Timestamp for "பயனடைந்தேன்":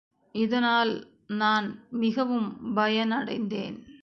2.75-3.77